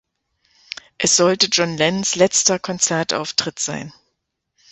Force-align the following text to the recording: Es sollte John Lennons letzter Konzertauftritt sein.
Es 0.97 1.15
sollte 1.15 1.45
John 1.51 1.77
Lennons 1.77 2.15
letzter 2.15 2.57
Konzertauftritt 2.57 3.59
sein. 3.59 3.93